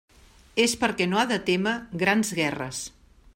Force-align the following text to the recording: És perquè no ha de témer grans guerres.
És 0.63 0.73
perquè 0.83 1.07
no 1.11 1.21
ha 1.23 1.27
de 1.33 1.39
témer 1.51 1.75
grans 2.05 2.33
guerres. 2.41 2.81